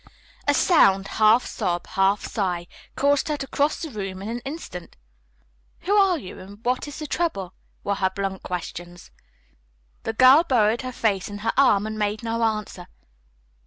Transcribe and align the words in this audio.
A 0.47 0.55
sound, 0.55 1.07
half 1.07 1.45
sob, 1.45 1.85
half 1.85 2.23
sigh, 2.25 2.65
caused 2.95 3.27
her 3.27 3.37
to 3.37 3.45
cross 3.45 3.79
the 3.83 3.91
room 3.91 4.23
in 4.23 4.29
an 4.29 4.39
instant. 4.39 4.95
"Who 5.81 5.93
are 5.95 6.17
you, 6.17 6.39
and 6.39 6.57
what 6.65 6.87
is 6.87 6.97
the 6.97 7.05
trouble?" 7.05 7.53
were 7.83 7.93
her 7.93 8.09
blunt 8.09 8.41
questions. 8.41 9.11
The 10.01 10.13
girl 10.13 10.43
burrowed 10.43 10.81
her 10.81 10.91
face 10.91 11.29
in 11.29 11.37
her 11.45 11.53
arm 11.55 11.85
and 11.85 11.99
made 11.99 12.23
no 12.23 12.41
answer. 12.41 12.87